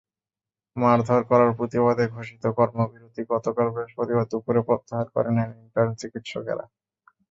[0.75, 6.65] মারধর করার প্রতিবাদে ঘোষিত কর্মবিরতি গতকাল বৃহস্পতিবার দুপুরে প্রত্যাহার করে নেন ইন্টার্ন চিকিৎসকেরা।